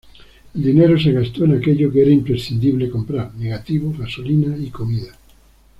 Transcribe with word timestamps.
El 0.55 0.63
dinero 0.63 0.99
se 0.99 1.11
gastó 1.11 1.45
en 1.45 1.59
aquello 1.59 1.91
que 1.93 2.01
era 2.01 2.09
imprescindible 2.09 2.89
comprar: 2.89 3.35
negativo, 3.35 3.93
gasolina 3.95 4.57
y 4.57 4.71
comida. 4.71 5.15